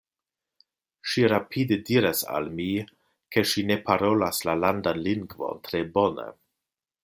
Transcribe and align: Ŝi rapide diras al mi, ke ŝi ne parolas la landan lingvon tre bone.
Ŝi 1.11 1.25
rapide 1.33 1.77
diras 1.89 2.23
al 2.37 2.49
mi, 2.61 2.67
ke 3.35 3.45
ŝi 3.53 3.67
ne 3.73 3.79
parolas 3.91 4.43
la 4.49 4.59
landan 4.65 5.03
lingvon 5.09 5.65
tre 5.69 5.87
bone. 5.99 6.31